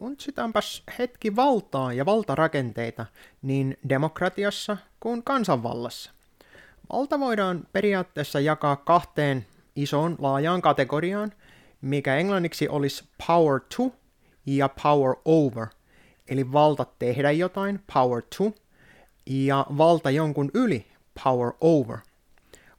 [0.00, 3.06] funtsitaanpas hetki valtaa ja valtarakenteita
[3.42, 6.10] niin demokratiassa kuin kansanvallassa.
[6.92, 9.46] Valta voidaan periaatteessa jakaa kahteen
[9.76, 11.32] isoon laajaan kategoriaan,
[11.80, 13.92] mikä englanniksi olisi power to
[14.46, 15.66] ja power over,
[16.28, 18.52] eli valta tehdä jotain, power to,
[19.26, 20.86] ja valta jonkun yli,
[21.24, 21.98] power over.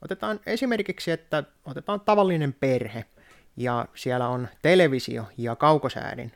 [0.01, 3.05] Otetaan esimerkiksi, että otetaan tavallinen perhe,
[3.57, 6.31] ja siellä on televisio ja kaukosäädin.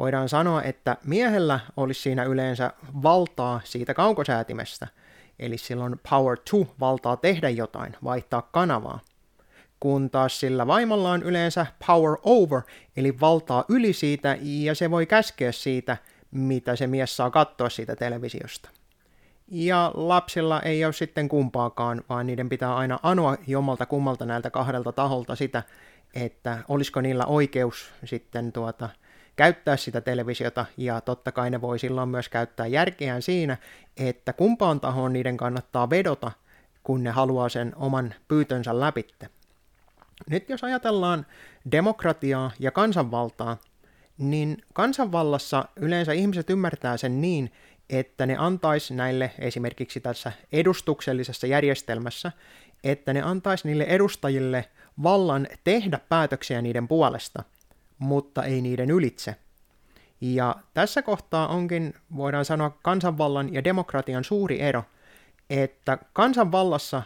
[0.00, 4.86] Voidaan sanoa, että miehellä olisi siinä yleensä valtaa siitä kaukosäätimestä,
[5.38, 9.00] eli silloin power to valtaa tehdä jotain, vaihtaa kanavaa
[9.80, 12.60] kun taas sillä vaimolla on yleensä power over,
[12.96, 15.96] eli valtaa yli siitä, ja se voi käskeä siitä,
[16.30, 18.70] mitä se mies saa katsoa siitä televisiosta.
[19.48, 24.92] Ja lapsilla ei ole sitten kumpaakaan, vaan niiden pitää aina anoa jommalta kummalta näiltä kahdelta
[24.92, 25.62] taholta sitä,
[26.14, 28.88] että olisiko niillä oikeus sitten tuota,
[29.40, 33.56] käyttää sitä televisiota, ja totta kai ne voi silloin myös käyttää järkeään siinä,
[33.96, 36.32] että kumpaan tahoon niiden kannattaa vedota,
[36.82, 39.28] kun ne haluaa sen oman pyytönsä läpitte.
[40.30, 41.26] Nyt jos ajatellaan
[41.72, 43.56] demokratiaa ja kansanvaltaa,
[44.18, 47.52] niin kansanvallassa yleensä ihmiset ymmärtää sen niin,
[47.90, 52.32] että ne antaisi näille esimerkiksi tässä edustuksellisessa järjestelmässä,
[52.84, 54.64] että ne antaisi niille edustajille
[55.02, 57.42] vallan tehdä päätöksiä niiden puolesta,
[58.00, 59.36] mutta ei niiden ylitse.
[60.20, 64.84] Ja tässä kohtaa onkin, voidaan sanoa, kansanvallan ja demokratian suuri ero,
[65.50, 67.02] että kansanvallassa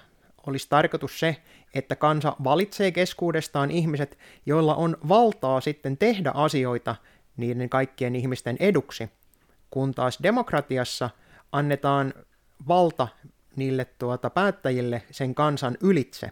[0.46, 1.36] olisi tarkoitus se,
[1.74, 6.96] että kansa valitsee keskuudestaan ihmiset, joilla on valtaa sitten tehdä asioita
[7.36, 9.10] niiden kaikkien ihmisten eduksi,
[9.70, 11.10] kun taas demokratiassa
[11.52, 12.14] annetaan
[12.68, 13.08] valta
[13.56, 16.30] niille tuota päättäjille sen kansan ylitse.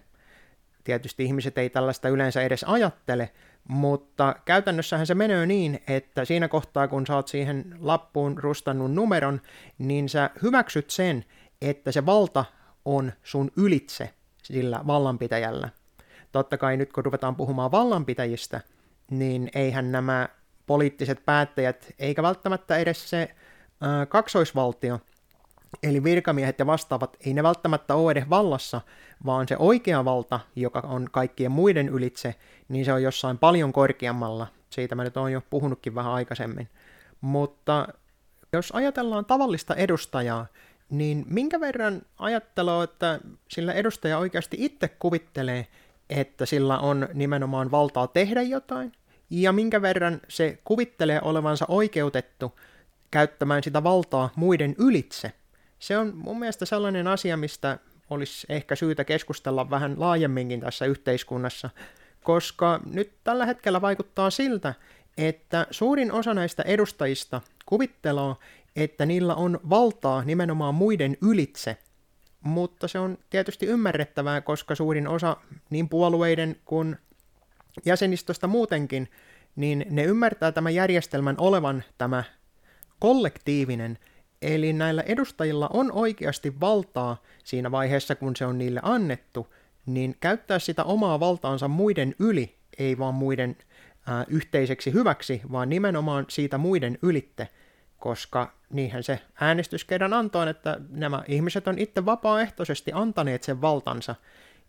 [0.84, 3.30] Tietysti ihmiset ei tällaista yleensä edes ajattele,
[3.68, 9.40] mutta käytännössähän se menee niin, että siinä kohtaa kun saat siihen lappuun rustannut numeron,
[9.78, 11.24] niin sä hyväksyt sen,
[11.62, 12.44] että se valta
[12.84, 14.10] on sun ylitse
[14.42, 15.68] sillä vallanpitäjällä.
[16.32, 18.60] Totta kai nyt kun ruvetaan puhumaan vallanpitäjistä,
[19.10, 20.28] niin eihän nämä
[20.66, 25.00] poliittiset päättäjät, eikä välttämättä edes se äh, kaksoisvaltio,
[25.82, 28.80] eli virkamiehet ja vastaavat, ei ne välttämättä ole edes vallassa,
[29.26, 32.34] vaan se oikea valta, joka on kaikkien muiden ylitse,
[32.68, 34.46] niin se on jossain paljon korkeammalla.
[34.70, 36.68] Siitä mä nyt oon jo puhunutkin vähän aikaisemmin.
[37.20, 37.88] Mutta
[38.52, 40.46] jos ajatellaan tavallista edustajaa,
[40.90, 45.66] niin minkä verran ajattelua, että sillä edustaja oikeasti itse kuvittelee,
[46.10, 48.92] että sillä on nimenomaan valtaa tehdä jotain,
[49.30, 52.58] ja minkä verran se kuvittelee olevansa oikeutettu
[53.10, 55.32] käyttämään sitä valtaa muiden ylitse.
[55.82, 57.78] Se on mun mielestä sellainen asia, mistä
[58.10, 61.70] olisi ehkä syytä keskustella vähän laajemminkin tässä yhteiskunnassa,
[62.22, 64.74] koska nyt tällä hetkellä vaikuttaa siltä,
[65.18, 68.34] että suurin osa näistä edustajista kuvittelee,
[68.76, 71.76] että niillä on valtaa nimenomaan muiden ylitse,
[72.40, 75.36] mutta se on tietysti ymmärrettävää, koska suurin osa
[75.70, 76.96] niin puolueiden kuin
[77.84, 79.08] jäsenistöstä muutenkin,
[79.56, 82.24] niin ne ymmärtää tämän järjestelmän olevan tämä
[82.98, 83.98] kollektiivinen,
[84.42, 89.54] eli näillä edustajilla on oikeasti valtaa siinä vaiheessa, kun se on niille annettu,
[89.86, 93.56] niin käyttää sitä omaa valtaansa muiden yli, ei vaan muiden
[94.06, 97.48] ää, yhteiseksi hyväksi, vaan nimenomaan siitä muiden ylitte–
[98.02, 104.14] koska niinhän se äänestys kerran antoi, että nämä ihmiset on itse vapaaehtoisesti antaneet sen valtansa.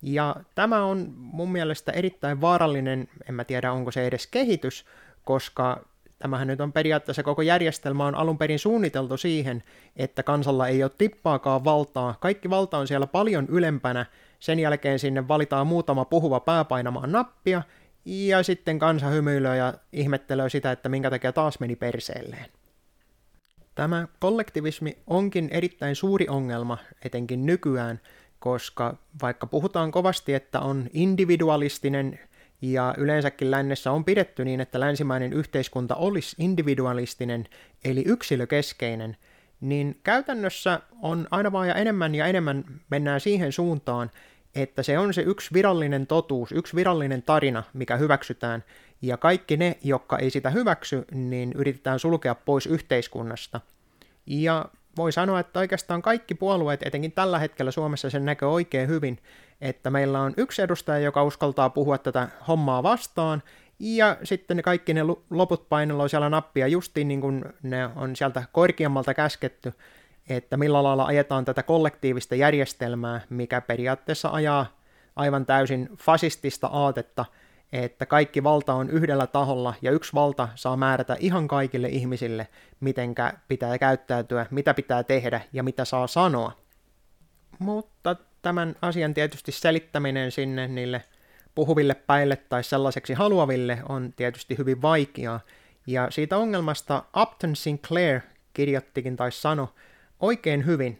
[0.01, 4.85] Ja tämä on mun mielestä erittäin vaarallinen, en mä tiedä onko se edes kehitys,
[5.23, 5.85] koska
[6.23, 9.63] tämähän nyt on periaatteessa koko järjestelmä on alun perin suunniteltu siihen,
[9.95, 12.15] että kansalla ei ole tippaakaan valtaa.
[12.19, 14.05] Kaikki valta on siellä paljon ylempänä,
[14.39, 17.61] sen jälkeen sinne valitaan muutama puhuva pääpainamaan nappia,
[18.05, 22.45] ja sitten kansa hymyilee ja ihmettelee sitä, että minkä takia taas meni perseelleen.
[23.75, 27.99] Tämä kollektivismi onkin erittäin suuri ongelma, etenkin nykyään,
[28.39, 32.19] koska vaikka puhutaan kovasti, että on individualistinen
[32.63, 37.47] ja yleensäkin lännessä on pidetty niin, että länsimainen yhteiskunta olisi individualistinen,
[37.85, 39.17] eli yksilökeskeinen,
[39.61, 44.11] niin käytännössä on aina vaan ja enemmän ja enemmän mennään siihen suuntaan,
[44.55, 48.63] että se on se yksi virallinen totuus, yksi virallinen tarina, mikä hyväksytään,
[49.01, 53.61] ja kaikki ne, jotka ei sitä hyväksy, niin yritetään sulkea pois yhteiskunnasta.
[54.25, 54.65] Ja
[54.97, 59.19] voi sanoa, että oikeastaan kaikki puolueet, etenkin tällä hetkellä Suomessa sen näkee oikein hyvin,
[59.61, 63.43] että meillä on yksi edustaja, joka uskaltaa puhua tätä hommaa vastaan,
[63.79, 68.43] ja sitten ne kaikki ne loput paineloi siellä nappia justiin niin kuin ne on sieltä
[68.51, 69.73] korkeammalta käsketty,
[70.29, 74.65] että millä lailla ajetaan tätä kollektiivista järjestelmää, mikä periaatteessa ajaa
[75.15, 77.25] aivan täysin fasistista aatetta–
[77.73, 82.47] että kaikki valta on yhdellä taholla ja yksi valta saa määrätä ihan kaikille ihmisille,
[82.79, 83.15] miten
[83.47, 86.51] pitää käyttäytyä, mitä pitää tehdä ja mitä saa sanoa.
[87.59, 91.03] Mutta tämän asian tietysti selittäminen sinne niille
[91.55, 95.39] puhuville päille tai sellaiseksi haluaville on tietysti hyvin vaikeaa,
[95.87, 98.21] ja siitä ongelmasta Upton Sinclair
[98.53, 99.73] kirjoittikin tai sano
[100.19, 100.97] oikein hyvin.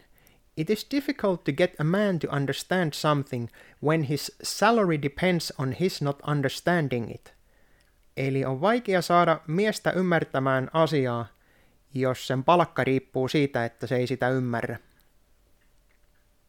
[0.57, 3.49] It is difficult to get a man to understand something
[3.83, 7.33] when his salary depends on his not understanding it.
[8.17, 11.25] Eli on vaikea saada miestä ymmärtämään asiaa,
[11.93, 14.79] jos sen palkka riippuu siitä, että se ei sitä ymmärrä.